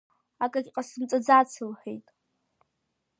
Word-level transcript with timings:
Акагь 0.43 0.69
ҟасымҵаӡац,— 0.75 1.51
лҳәеит. 1.69 2.05